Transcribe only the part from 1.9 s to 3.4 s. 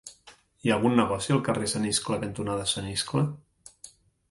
Iscle cantonada Sant Iscle?